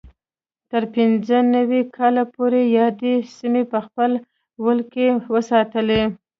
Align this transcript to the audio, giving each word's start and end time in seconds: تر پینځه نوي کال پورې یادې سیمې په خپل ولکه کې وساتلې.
تر 0.71 0.83
پینځه 0.93 1.37
نوي 1.55 1.81
کال 1.97 2.15
پورې 2.35 2.61
یادې 2.79 3.13
سیمې 3.37 3.63
په 3.71 3.79
خپل 3.85 4.11
ولکه 4.65 4.89
کې 4.93 5.07
وساتلې. 5.33 6.01